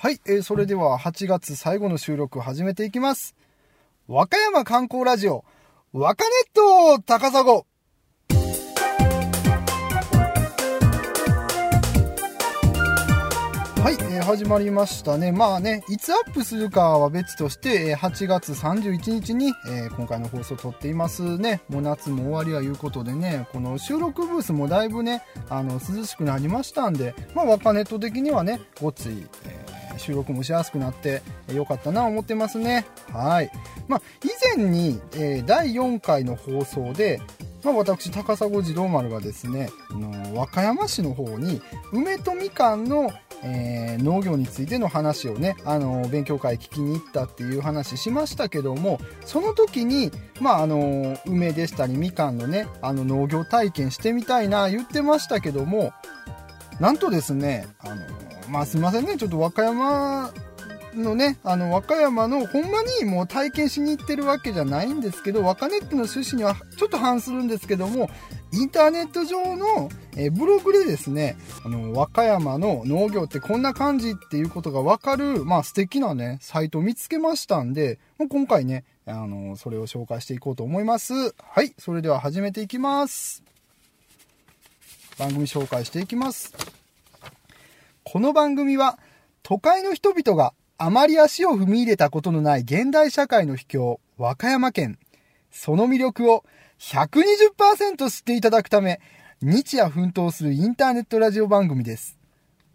[0.00, 3.34] はい、えーそれでは8月最後の収録始めていきます。
[4.06, 5.44] 和歌山観光ラジオ、
[5.92, 7.42] 和歌ネット高砂。
[7.42, 7.64] は
[13.90, 15.32] い、えー始まりましたね。
[15.32, 21.60] まあね、いつアップするかは別として、えー8月31日に、えー今回の放送撮っていますね。
[21.68, 29.67] もう夏も終わりはいうことでね、この収録ブースもだいぶね、あの、涼しくなりましたんで、まあ、ワカネット的にはね、ごつい、えー
[29.98, 32.86] 収録もしやすくなってえーよかったな思ってますね。
[33.12, 33.50] はい。
[33.88, 37.20] まあ、以前に、えー第4回の放送で、
[37.64, 41.60] まあ、私、高砂児童丸がですね、の和歌山市の方に、
[41.92, 43.10] 梅とみかんの、
[43.42, 55.92] えー農業についての話をね、あの勉強会聞きに行ったっていう話しましたけども、その時に、まあ、あの梅でしたりみかんのね、あの農業体験してみたいな言ってましたけども、
[56.80, 57.96] なんとですね、あの
[58.50, 60.32] まあ、すいませんね、ちょっと和歌山
[60.94, 68.10] のね、あの、和歌山の、ほんまにもう体験しに行ってるわけじゃないんですけど、和歌ネットの趣旨にはちょっと反するんですけども、
[68.52, 81.34] インターネット上の、えブログでですね、あの、和歌山の農業ってこんな感じっていうことがわかる、まあ素敵なね、サイトを見つけましたんで、もう今回ね、あの、それを紹介していこうと思います。
[81.42, 83.42] はい、それでは始めていきます。
[85.18, 86.77] 番組紹介していきます。
[88.10, 88.98] この番組は
[89.42, 94.98] 都会の人々があまり足を踏み入れたことのない現代社会の秘境、和歌山県。
[95.50, 96.42] その魅力を
[96.78, 99.02] 120%知っていただくため、
[99.42, 102.18] 日夜奮闘するインターネットラジオ番組です。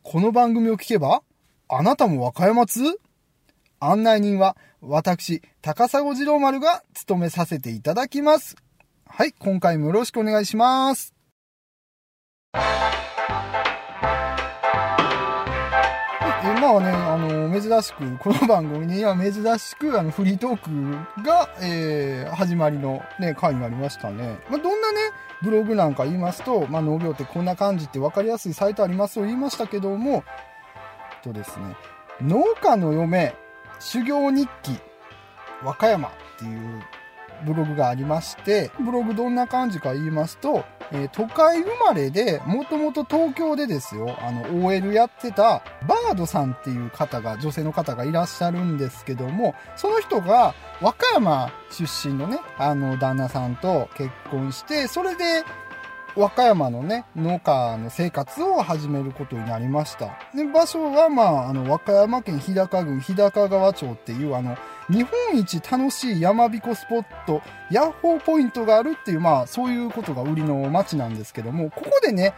[0.04, 1.24] この番組を聞けば、
[1.68, 2.82] あなたも和歌山通？
[3.80, 8.56] 案内人は私、高砂次郎丸が務めさせていただきます。
[9.08, 11.16] はい、今回もよろしくお願いします。
[16.74, 24.40] えまあね、あの、珍しく、この番組には珍しく、あの、フリートークが、えー始まりのね、回になりましたね。
[24.50, 25.00] まあ、どんなね、
[25.44, 30.24] ブログなんか言いますと、まあ、農業ってこんな感じって分かりやすいサイトありますと言いましたけども、
[31.24, 31.76] とですね、
[32.22, 33.36] 農家の嫁、
[33.80, 34.80] 修行日記、
[35.64, 36.82] 和歌山っていう
[37.46, 55.44] ブログがありまして、ブログどんな感じか言いますと、えー都会生まれで、もともと東京でですよ、あの、OL やってた、バードさんっていう方が、女性の方がいらっしゃるんですけども、その人が、和歌山出身のね、あの、旦那さんと結婚して、それで、
[56.16, 60.20] 和歌山のね、農家の生活を始めることになりました。
[60.36, 64.56] で、場所は、まあ、あの、和歌山県日高郡日高川町っていう、あの、
[64.90, 72.34] 日本一楽しい山彦スポット、ヤッホーポイントがあるっていう、まあ、そういうことが売りの町なんですけども、ここでね、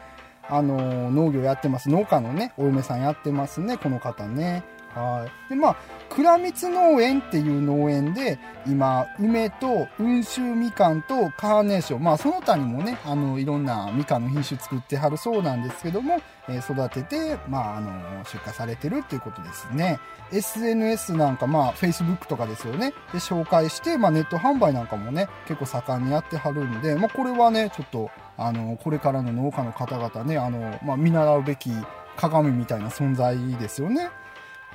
[0.48, 1.90] あの、農業やってます。
[1.90, 4.64] 農家のね、お嫁さんやってますね、この方ね。
[4.96, 5.50] はい。
[5.50, 5.76] で、まあ、
[6.10, 17.92] 倉光農園っていう農園で、今、梅と温州みかんとカーネーション、まあ、その他にもね、あの、いろんなみかんの品種作ってはるそうなんですけども、えー育てて、まあ、あの、
[18.24, 20.00] 出荷されてるっていうことですね。
[20.32, 22.94] SNS なんか、まあ、Facebook とかですよね。
[23.12, 31.70] で、紹介して、まあ、ネット販売なんかもね、結構盛んにやってはるんで、まあ、これはね、ちょっと、あの、これからの農家の方々ね、あの、まあ、見習うべき
[32.16, 34.10] 鏡みたいな存在ですよね。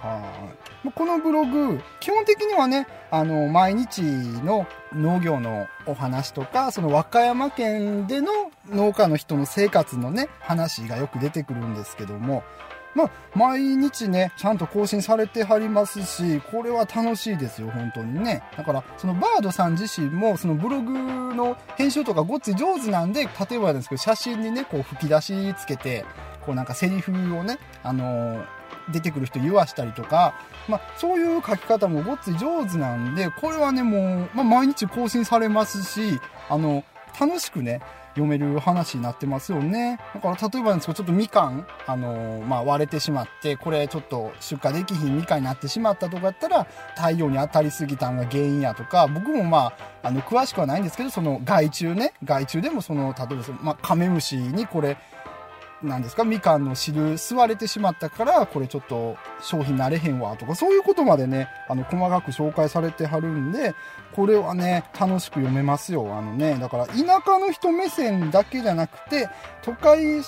[0.01, 0.49] は
[0.85, 0.93] い。
[0.93, 8.33] このブログ、基本的にはね、あの、毎日の農業のお話とか、その和歌山県での
[8.69, 12.43] 農家の人の生活のね、話がよく出てくるんですけども、
[12.95, 18.43] まあ、毎日ね、ちゃんと更新されてはりますし、これは楽しいですよ、本当にね。
[18.57, 20.93] だから、そのバードさん自身も、そのブログ
[21.35, 26.05] の編集とかごっつい上手なんで、例えばですけど、写真にね、こう吹き出しつけて、
[26.45, 28.60] こうなんかセリフをね、あのー
[28.91, 30.35] 出てくる人言わしたりとか、
[30.69, 36.85] まあ、そういう書き方もごっつい上手なんで、これはね、もう、まあ、毎日更新されますし、あの、
[37.19, 37.81] 楽しくね、
[38.15, 39.99] 読める話になってますよね。
[40.15, 46.67] だから、例えばなんですけど、ちょっとみかん、あの、まあ、割れてしまって、これちょっと出荷できひんみかんになってしまったとかやったら、
[46.97, 49.73] 太陽に当たりすぎたのが原因やとか、僕もま
[50.03, 54.97] あ、あの、詳しくはないんですけど、その害虫ね、害虫でもその、例えばその、まあ、カメムシにこれ、
[55.83, 56.25] なんですか？
[56.25, 63.75] みかんの汁吸われてしまったから、これちょっと商品なれへんわとか、そういうことまでね、あの、細かく紹介されてはるんで、
[64.15, 66.15] これはね、楽しく読めますよ。
[66.15, 69.29] あのね、だから田舎の人目線だけじゃなくて、
[69.63, 70.25] 都会育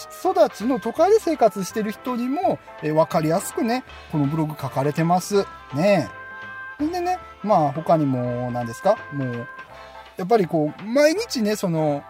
[0.55, 5.45] ちの都会で生活してる人にも、えーわかりやすくね、このブログ書かれてます。
[5.75, 6.09] ね
[6.81, 6.87] え。
[6.87, 8.97] でね、まあ他にも、何ですか？
[9.13, 9.47] もう、
[10.17, 12.03] やっぱりこう、毎日ね、その、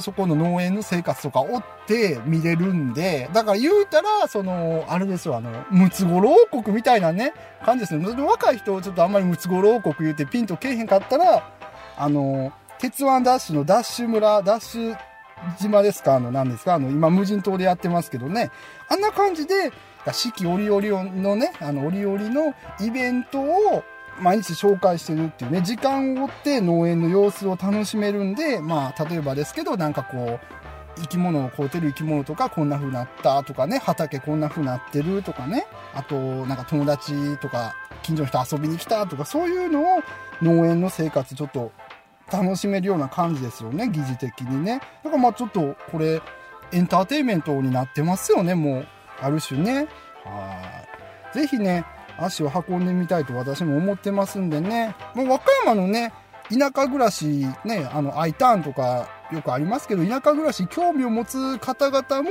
[0.00, 7.32] そこの農園の生活とか追って見れるんで、だから言うたら、その、あれですよ、あの、ムツゴロウ王国みたいなね、
[7.64, 8.06] 感じですね。
[8.22, 11.50] 若い人、ちょっとあんまりムツゴロウ王国言うてピンとけえへんかったら、
[11.96, 14.96] あの、鉄腕ダッシュのダッシュ村、ダッシュ
[15.58, 16.16] 島ですか？
[16.16, 16.74] あの、何ですか？
[16.74, 18.50] あの、今無人島でやってますけどね。
[18.88, 19.72] あんな感じで、
[20.12, 23.84] 四季折々のね、あの、折々のイベントを
[24.20, 40.02] 毎日紹介してるっていうね、時間を追って農園の様子を楽しめるんで、まあ、例えばですけど、なんかこう、生き物を飼うてる生き物とかこんな風になったとかね、畑こんな風になってるとかね、あと、なんか友達とか近所の人遊びに来たとか、そういうのを
[40.42, 41.72] 農園の生活ちょっと
[42.30, 44.80] 楽しめるような感じですよね、疑似的にね。
[45.02, 46.20] だからまあちょっとこれ、
[46.72, 48.86] エンターテインメントになってますよね、もう。
[49.22, 49.86] ある種ね。
[50.24, 50.86] は
[51.34, 51.38] い。
[51.38, 51.84] ぜひね、
[52.20, 54.94] 足を運んでみたいと私も思ってますんでね。
[55.14, 56.12] もう和歌山のね、
[56.50, 62.30] 田舎暮らし、ね、あの、I ターンとかよくありますけど、田舎暮らし興味を持つ方々も、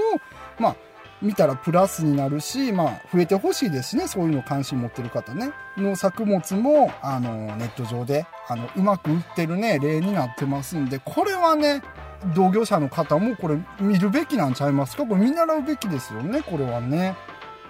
[0.60, 0.76] まあ、
[1.22, 5.52] 見たらプラスになるし、まあ、増えてほしいですしね、そういうの関心持ってる方ね。
[5.78, 11.82] の作物も、あの、ネット上で、あの、うまく売ってるね、例になってますんで、これはね、
[12.36, 15.06] 同業者の方もこれ見るべきなんちゃいますか？
[15.06, 17.16] これ見習うべきですよね、これはね。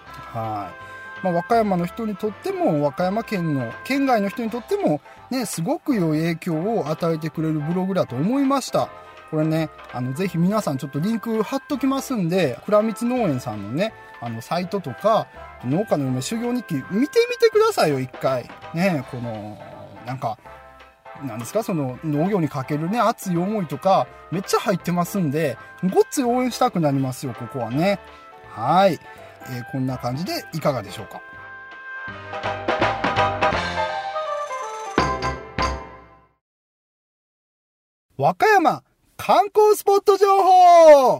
[0.05, 0.88] はい。
[1.23, 8.89] まあ、和歌山の人にとっても、和歌山県の、県外の人にとっても、ね、すごく良い影響を与えてくれるブログだと思いました。
[9.29, 15.27] これね、あの、ぜひ皆さんちょっとリンク貼っときますんで、倉光農園さんのね、あの、サイトとか、
[15.65, 18.49] 農家の夢修行日記、見てみてくださいよ、一回。
[18.73, 19.57] ね、この、
[20.05, 20.37] なんか、
[21.23, 27.99] なんですか、その農業にかけるね、熱い思いとか、めっちゃ入ってますんで、ごっつい応援したくなりますよ、ここはね。
[28.49, 28.99] はい。
[29.47, 31.21] えー、こんな感じでいかがでしょうか？
[38.17, 38.83] 和歌山
[39.15, 41.19] 観光スポット情報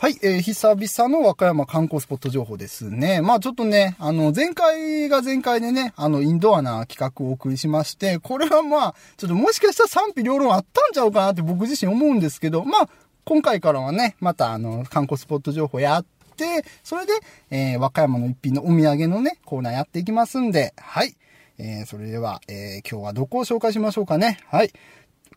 [0.00, 3.20] はい、えー、久々の和歌山観光スポット情報ですね。
[3.20, 12.88] まあちょっとね、あの、前回が前回でね、あの、インドアな企画をお送りしまして、これはまあ、ちょっともしかしたら賛否両論あったんちゃうかなって僕自身思うんですけど、まあ、
[13.28, 16.06] 今回からはね、またあの、観光スポット情報やっ
[16.38, 17.12] て、それで、
[17.50, 21.14] えー、和歌山の一品のお土産のね、コーナーやっていきますんで、はい。
[21.58, 24.38] えー、それでは、えー、今日はどこを紹介しましょうかね。
[24.46, 24.72] はい。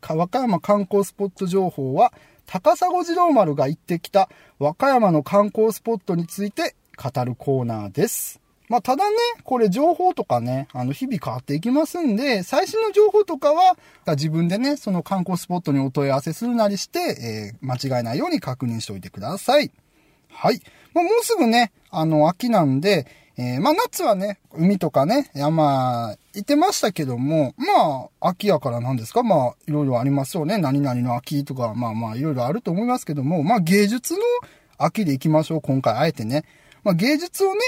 [0.07, 2.13] 和歌山観光スポット情報は、
[2.45, 8.40] 高砂次郎丸が行ってきた和歌山の観光スポットについて語るコーナーです。
[8.71, 13.77] まあ、ただね、これ情報とかね、あの、日々変わっていきますんで、最新の情報とかは、
[14.07, 19.71] 自分でね、その観光スポットにお問い合わせするなりして、えー、間違えないように確認しておいてください。
[20.29, 20.61] はい。
[20.93, 23.07] ま、もうすぐね、あの、秋なんで、
[23.37, 29.21] えー、まあ、夏はね、海とかね、山、行ってましたけども、まあ、秋やからなんですか？
[29.23, 30.57] まあ、いろいろありますよね。
[30.57, 34.19] 何々の秋とか、まあまあ、いろいろあると思いますけども、まあ、芸術の
[34.77, 35.61] 秋で行きましょう。
[35.61, 36.45] 今回、あえてね。
[36.83, 37.59] まあ、芸術をね、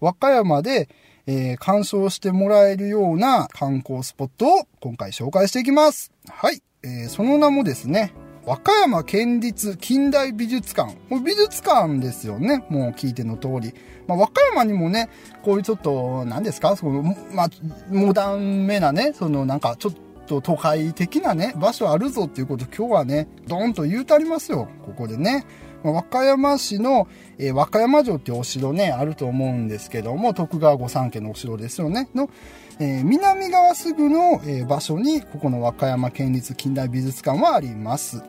[0.00, 0.88] 和歌山で、
[1.26, 6.12] えー、鑑賞してもらえるような観光スポットを今回紹介していきます。
[6.28, 6.62] はい。
[6.82, 8.12] えー、その名もですね、
[8.44, 10.96] 和歌山県立近代美術館。
[11.08, 12.64] もう美術館ですよね。
[12.68, 13.74] もう聞いての通り。
[14.06, 15.08] まあ、和歌山にもね、
[15.42, 16.76] こういうちょっと、何ですか？
[16.76, 17.02] その、
[17.32, 17.50] まあ、
[17.90, 24.68] モダンめなね、そのなんかちょっとと都会的なね、場所あるぞっていうこと今日はね、ドーンと言うてありますよ。
[24.84, 25.46] ここでね。
[25.82, 27.06] 和歌山市の、
[27.38, 32.08] えー、和歌山城っていうお城ね、あると思うんですけども、徳川御三家のお城ですよね。
[32.14, 32.28] の、
[32.80, 38.22] えー、南側すぐの、えー、場所に、ここの和歌山県立近代美術館はあります。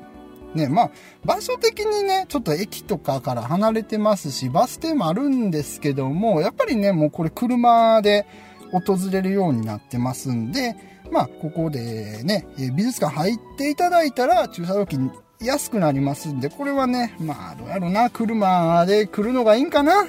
[0.53, 0.91] ね、まあ、
[1.25, 8.25] 場所的にね、ちょっと駅とかから離れてますし、バス停もあるんですけども、やっぱりね、もうこれ車で
[8.71, 10.75] 訪れるようになってますんで、
[11.11, 15.11] まあ、ここでね、美術館入っていただいたら、駐車料金
[15.41, 20.05] 安くなりますんで、これはね、まあ、どうやろうな、車で来るのがいいんかな？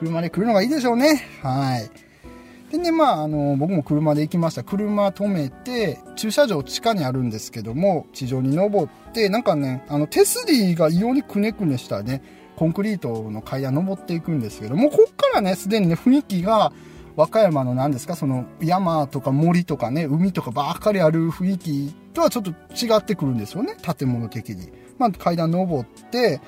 [0.00, 1.22] 車で来るのがいいでしょうね。
[1.42, 1.90] はい。
[2.70, 4.64] でね、まあ、あの、僕も車で行きました。
[4.64, 12.22] 車止めて、駐車場地下にあるんですけども、地上に登って、なんかね、あの、手すりが異様にくねくねしたね、
[12.56, 16.72] コンクリートの階段登っていくんですけども、こっからね、すでにね、雰囲気が、
[17.16, 24.70] 和歌山の何ですか、その山とか森とかね、海とかばっかりある雰囲気とはちょっと違ってくるんですよね、建物的に。
[24.98, 26.40] まあ、階段登って、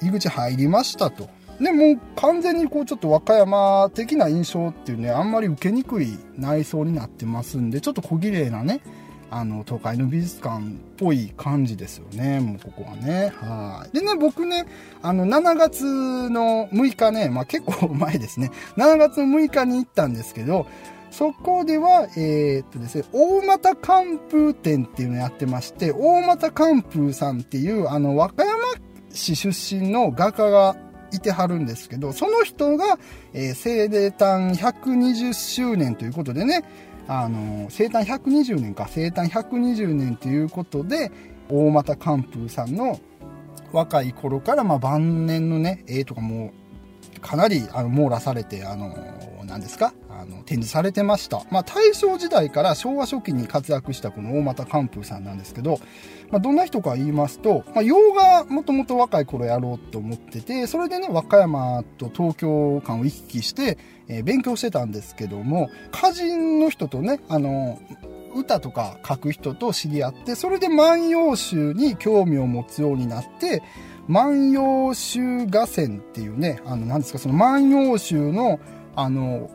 [0.00, 1.28] 入り口入りましたと。
[1.60, 8.80] で、もう完全にこうちょっと和歌山的な印象っていうね、あんまり受けにくい内装になってますんで、ちょっと小綺麗なね、
[9.32, 12.38] あの、東海の美術館っぽい感じですよね。
[12.40, 13.32] もうここはね。
[13.34, 13.96] はい。
[13.98, 14.66] でね、僕ね、
[15.00, 15.84] あの、7月
[16.28, 18.50] の6日ね、まあ結構 前ですね。
[18.76, 20.66] 7月の6日に行ったんですけど、
[21.10, 28.58] そこでは、えー、っとですね、大俣寒風展っていうのをやってまして、大俣寒風さんっていう、あの、和歌山
[29.10, 30.76] 市出身の画家が
[31.12, 32.98] いてはるんですけど、その人が、
[33.32, 36.64] えー、生誕120周年ということでね、
[37.08, 41.10] あの、生誕120年か、生誕120年ということで、
[41.48, 43.00] 大俣寒風さんの
[43.72, 46.52] 若い頃から、まあ、晩年のね、絵とかも、
[47.20, 48.94] かなり、あの、網羅されて、あの、
[49.44, 49.92] 何ですか
[50.22, 51.42] あの、展示されてました。
[51.50, 55.80] まあ、大正時代から昭和初期に活躍したこの大俣寒風さんなんですけど、
[56.30, 67.80] まあ、どんな人か言いますと、まあ、洋画もともと若い頃やろうと思ってて、それでね、和歌山と東京間を行き来して、えー、勉強してたんですけども、歌人の人とね、あの、
[68.34, 73.62] 歌とか書く人と知り合って、それで万葉集に興味を持つようになって、
[74.08, 78.58] 万葉集画線っていうね、あの、なんですか、その万葉集の、
[78.96, 79.50] あの、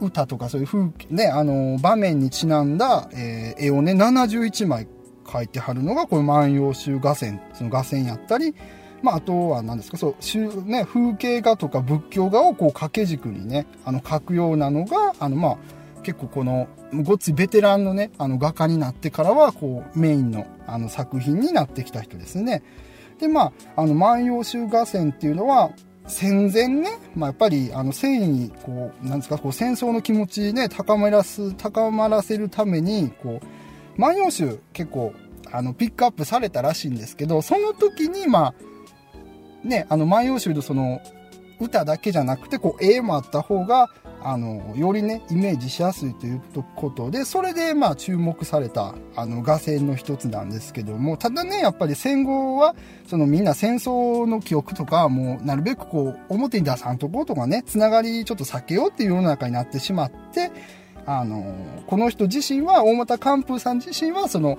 [0.00, 4.86] 歌とかそういう風景、ね、あの、場面にちなんだ、えー、絵をね、71枚
[5.24, 8.54] 描いてはるのが、この万葉集画線、その画線やったり、
[9.02, 15.56] まあ、あとは何ですか、そう、ね、風景画とか仏教画をこう掛け軸にね、あの、描くようなのが、あの、まあ、
[16.02, 16.68] 結構この、
[17.02, 22.62] ごっついベテランのね、あの画家になってからは、こう、メインのあの作品になってきた人ですね。
[23.18, 25.70] で、まあ、あの、万葉集画線っていうのは、
[26.08, 35.12] 戦前ね、まあ、やっぱり、あの、戦意に、こう、なんですか、こう、戦争の気持ちね、高まらす、高まらせるために、こう、万葉集結構、
[35.50, 38.54] あの、ピックアップされたらしいんですけど、その時に、ま
[39.64, 41.00] あ、ね、あの、万葉集のその、
[41.58, 43.88] 歌だけじゃなくて、こう、絵もあった方が、
[44.22, 46.42] あの、よりね、イメージしやすいという
[46.74, 52.74] ことで、それで、まあ、注目された、あの、画線の一つなんですけども、ただね、やっぱり戦後は、
[53.06, 60.50] そのみんな戦争の記憶とか、もう、なるべくこう、表に出さんとこうとかね、つながりちょっと避けようっていう世の中になってしまって、
[61.06, 61.54] あの、
[61.86, 64.58] この人自身は、大俣寒風さん自身は、その、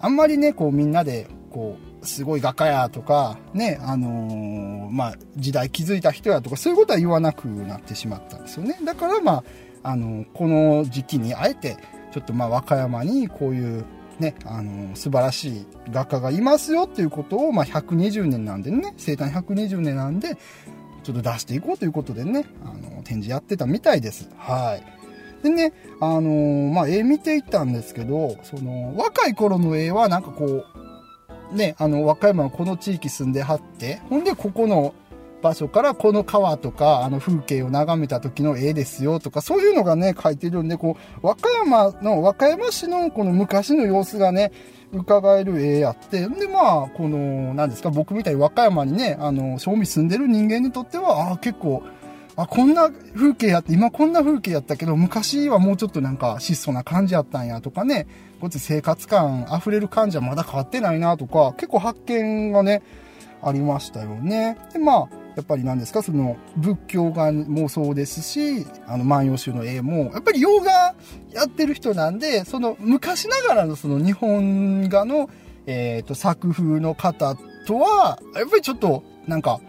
[0.00, 8.78] あんまりね、こう、みんなで、こう、すごい画家やとか、ね、あのー、まあ、時代気づいた人やとか、そういうことは言わなくなってしまったんですよね。
[8.84, 9.44] だから、まあ、
[9.82, 11.76] あのー、この時期にあえて、
[12.12, 13.84] ちょっとまあ、和歌山にこういう、
[14.18, 20.36] ね、あのー、素晴らしい画家がいますよっていうことを、まあ、120年なんでね、生誕120年なんで、
[21.02, 24.30] ちょっと出していこうということでね、あの、展示やってたみたいです。
[24.38, 24.94] はい。
[25.44, 30.64] でね、あのまあ、絵見ていったんですけど、その、若い頃の絵はなんかこう、
[31.54, 34.94] ね、あの、和歌山のこの地域住んではって、ほんで、ここの
[35.42, 44.52] 場所からこの川とか、あの風景を眺めた時の絵ですよとか、そういうのがね、書いてるんで、こう、和歌山の、和歌山市のこの昔の様子がね、
[44.92, 51.82] 伺える絵やって、で、まあ、この、何ですか、僕みたいに和歌山にね、あの、正味住んでる人間にとっては、ああ、結構、
[52.36, 58.06] あ、こんな風景やって、今こんな風景やったけど、昔はもうちょっとなんか質素な感じやったんやとかね、
[58.40, 62.82] こっち生活感溢れる感じはまだ変わってないなとか、結構発見がね、
[63.42, 64.58] ありましたよね。
[64.72, 70.94] で、まあ、やっぱり何ですか、その仏教画もそうですし、あの万葉集の絵も、やっぱり洋画
[71.32, 75.28] やってる人なんで、その昔ながらのその日本画の、
[75.66, 77.36] えっ、ー、と、作風の方
[77.66, 79.60] とは、やっぱりちょっと、なんか、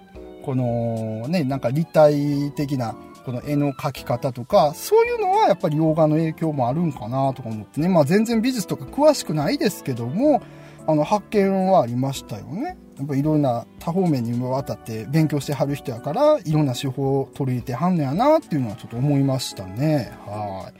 [0.45, 7.89] このね、なんか立体的なこの絵の描き方とか、そういうのはやっぱり洋画の影響もあるんかなとか思ってね。
[7.89, 10.43] まあ全然美術とか詳しくないですけども、
[10.85, 12.77] あの発見はありましたよね。
[12.97, 20.11] やっぱいろんな多方面にわたって勉強してはる人やから、いろんな手法を取り入れてはんのやなっていうのはちょっと思いましたね。
[20.27, 20.73] はい。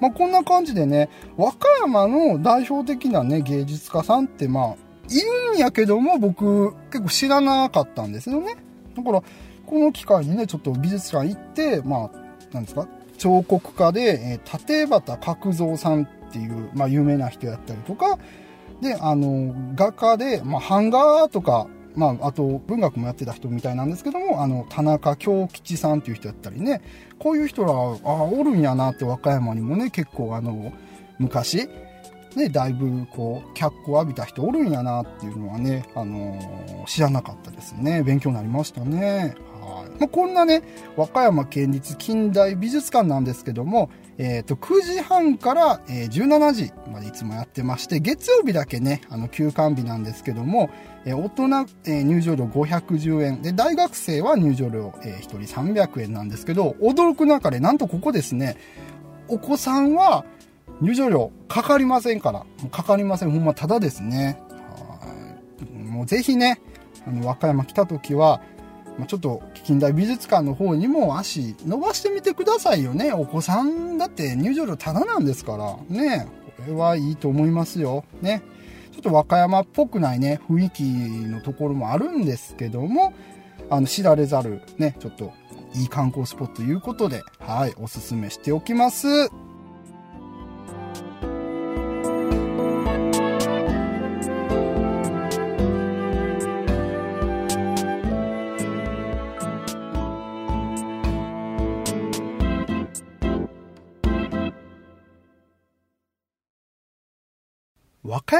[0.00, 1.08] まあこんな感じでね、
[1.38, 4.74] 和歌山の代表的なね、芸術家さんってまあ、
[5.08, 5.20] い
[5.52, 8.56] るんやけども僕結構知らなかったんですよね。
[8.96, 9.22] だから、
[9.66, 12.88] この機会にね、ちょっと美術館行って、まあ、なんですか、
[13.18, 18.18] 彫刻家で、えー、立畑角蔵さんっていう、まあ、有名な人やったりとか、
[18.80, 26.82] で、あの、画家で、まあ、版画とか、まあ、あと文学もやってた人みたいなんですけども、あの、田中京吉さんっていう人やったりね、
[27.18, 27.74] こういう人ら、あ、
[28.24, 30.72] おるんやなって和歌山にもね、結構あの、
[31.18, 31.68] 昔、
[32.36, 38.02] ね、だいぶこう、脚光を浴びた人おるんやなっていうのはね、あのー、知らなかったですね。
[38.02, 39.34] 勉強になりましたね。
[39.58, 39.90] はい。
[39.98, 40.62] まあ、こんなね、
[40.96, 43.88] 和歌山県立近代美術館なんですけども、
[44.18, 50.68] え、ー、と、9時半から、え、17時までいつもやってまして、月曜日だけね、あの、休館日なんですけども、
[51.06, 53.40] え、大人、え、入場料510円。
[53.40, 58.58] で、大学生は入場料、え、1人300円なんですけど、驚く中で、なんとここですね、
[59.28, 60.26] お子さんは、
[60.80, 62.44] 入場料かかりませんから。
[62.70, 63.30] かかりません。
[63.30, 64.40] ほんまただですね。
[65.72, 66.60] もうぜひね、
[67.06, 68.40] あの、和歌山来た時は、
[69.08, 73.12] ちょっと近代美術館の方にも足伸ばしてみてくださいよね。
[73.12, 75.76] お子さんだって入場料タダなんですから。
[75.88, 76.26] ね。
[76.56, 78.04] これはいいと思いますよ。
[78.22, 78.42] ね。
[78.92, 83.12] ちょっと和歌山っぽくないね、雰囲気のところもあるんですけども、
[83.68, 85.32] あの、知られざるね、ちょっと
[85.74, 89.06] いい観光スポットということで、はい、おすすめしておきます。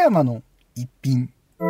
[0.06, 0.42] 山の
[0.76, 1.32] 一品。
[1.58, 1.64] は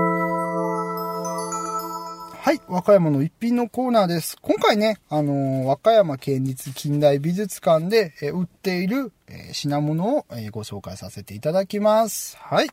[2.52, 4.36] い、和歌山の一品のコーナーです。
[4.42, 12.36] 今回ね、あのー、和歌山県立近代美術館で、え売っている、え品物を、えご紹介させていただきます。
[12.36, 12.68] はい。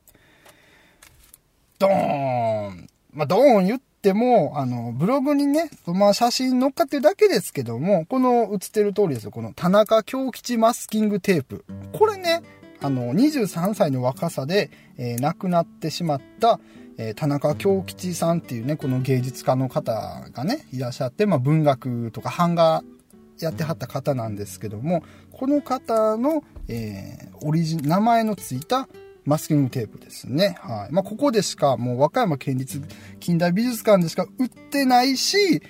[1.79, 9.31] ドーンまあ、ドーン言っても、あの、ブログにね、まあ、写真載っかってるだけですけども、この映ってる通りですよ。
[9.31, 11.63] この田中京吉マスキングテープ。
[11.93, 12.41] これね、
[12.83, 16.59] あの、23歳の若さで、えー、亡くなってしまった、
[16.97, 22.83] えー、田中京吉さんっていうね、この芸術家の方がね、いらっしゃって、まあ、文学とか版画
[23.39, 28.89] やってはった方なんですけども、この方の、えー、オリジ、名前のついた
[29.23, 30.57] マスキングテープですね。
[30.59, 30.93] はい。
[30.93, 32.81] まあ、ここでしか、もう和歌山県立
[33.21, 35.63] 近代美術館でしか売ってないし、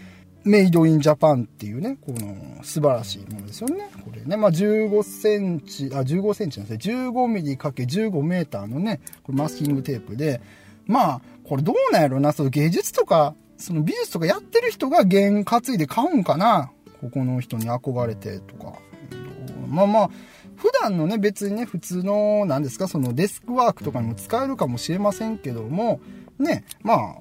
[0.46, 3.90] メイドインジャパンっていうね、この素晴らしいものですよね。
[4.04, 6.96] これね、まあ、15センチ、あ、15センチなんですね。
[6.96, 10.42] 15ミリ ×15 メーターのね、これマスキングテープで、
[10.86, 16.72] まあ、これどうなんやろな、その芸術とか、その美術とかやってる人が原担いで買うんかな。
[17.00, 18.74] ここの人に憧れてとか。
[19.70, 20.10] まあまあ、
[20.56, 26.00] 普段のね、別にね、普通の、何ですか、そのデスクワークとかにも使えるかもしれませんけども、
[26.40, 27.16] ね、まあ、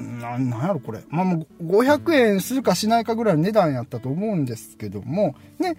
[0.00, 1.00] な、なんやろこれ。
[1.08, 1.26] まあ
[1.62, 5.76] 500円するかしないかぐらいの値段やったと思うんですけども、ね、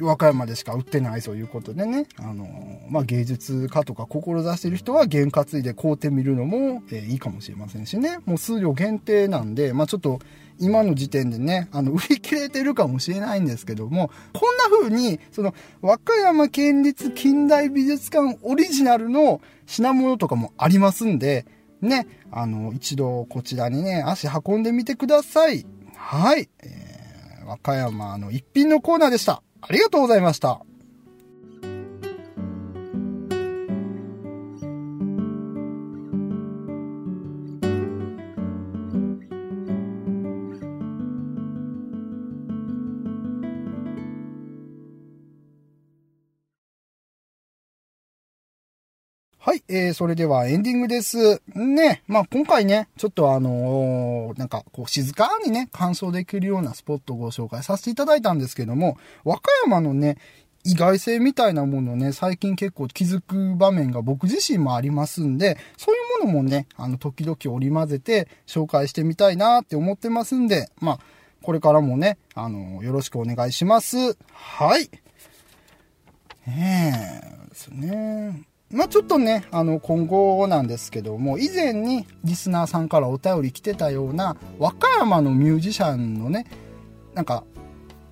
[0.00, 2.46] 和歌山でしか売ってないということでね、あの
[2.90, 10.18] まあ、芸術家とか志してる人は原担いで買うてみるのも、えー、いいかもしれませんしね、もう数量限定なんで、まあ、ちょっと
[10.58, 21.46] 今の時点でね、あの、売り切れてるかもしれないんですけども、こんな風に、その、和歌山県立近代美術館オリジナルの品物とかもありますんで、
[21.86, 25.66] ね、あの、一度こちらにね、足運んでみてください。
[25.96, 26.48] はい。
[26.62, 29.42] えー、和歌山の一品のコーナーでした。
[29.60, 30.60] ありがとうございました。
[49.46, 51.40] はい、えー、それではエンディングです。
[51.54, 60.18] ね、まあ今回ね、ちょっとあのー、なんかこう静かにね、鑑賞できるようなスポットをご紹介させていただいたんですけども、和歌山のね、
[60.64, 70.98] 意外性みたいなものをね、最近結構気づく場面が僕自身もありますんで、そういうものもね、あの、時々織り交ぜて紹介してみたいなって思ってますんで、まあ、
[71.42, 73.96] これからもね、あの、よろしくお願いします。
[74.32, 74.90] はい。
[76.48, 78.55] ええー、ですね。
[78.72, 86.46] まあ、ちょっとね、あの、今後なんですけども、以前にリスナーさんからお便り来てたような、和歌山のミュージシャンのね、
[87.14, 87.44] なんか、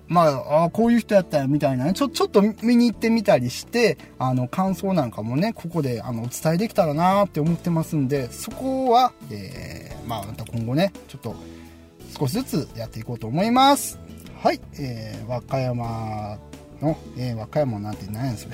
[0.07, 11.35] まあ、あこういう人やったよみたいなね、ちょ、ちょっと見に行ってみたりして、あの、感想なんかもね、ここで、あの、お伝えできたらなって思ってますんで、そこは、えー、まあ、また今後ね、ちょっと、
[12.17, 13.99] 少しずつやっていこうと思います。
[14.41, 16.37] はい、えー、和歌山
[16.85, 18.47] の、えー、和歌山なんて何やそ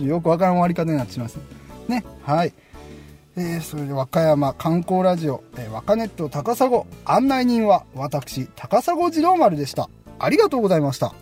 [0.00, 1.38] れよくわからん終わり方になってしまいます
[1.88, 2.52] ねはい。
[3.34, 6.68] えー、それで和歌山観光ラジオ、えー、和歌ネット高砂
[7.06, 9.88] 案内人は私高砂次郎丸でした。
[10.18, 11.14] ありがとうございました。